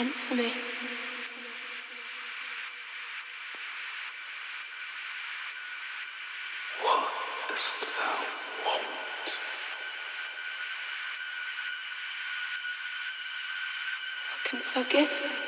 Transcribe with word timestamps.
Answer 0.00 0.36
me. 0.36 0.44
What 6.82 7.08
dost 7.48 7.80
thou 7.80 8.14
want? 8.64 8.84
What 14.30 14.44
canst 14.44 14.74
thou 14.76 14.84
give? 14.84 15.47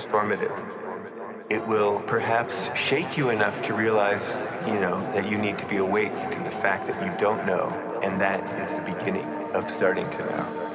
Transformative. 0.00 0.76
It 1.50 1.66
will 1.66 2.00
perhaps 2.02 2.70
shake 2.76 3.16
you 3.16 3.30
enough 3.30 3.60
to 3.62 3.74
realize, 3.74 4.40
you 4.66 4.74
know, 4.74 5.00
that 5.12 5.28
you 5.28 5.36
need 5.36 5.58
to 5.58 5.66
be 5.66 5.78
awake 5.78 6.12
to 6.12 6.38
the 6.38 6.50
fact 6.50 6.86
that 6.86 7.04
you 7.04 7.12
don't 7.18 7.44
know. 7.44 7.68
And 8.02 8.20
that 8.20 8.42
is 8.58 8.74
the 8.74 8.82
beginning 8.82 9.26
of 9.52 9.68
starting 9.68 10.08
to 10.10 10.18
know. 10.18 10.69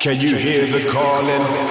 Can 0.00 0.18
you 0.18 0.34
hear 0.34 0.64
the 0.64 0.88
calling? 0.88 1.69